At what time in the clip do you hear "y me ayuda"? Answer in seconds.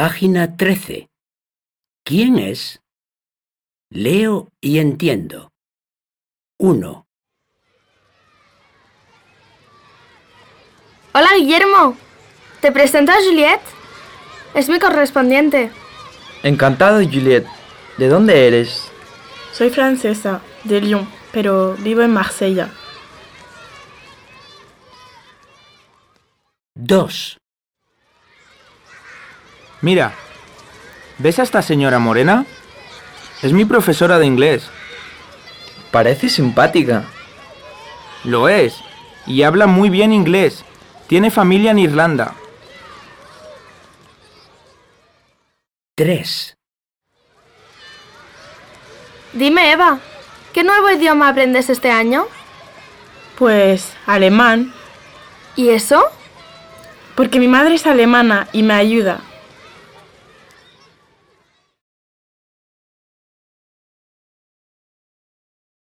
58.52-59.20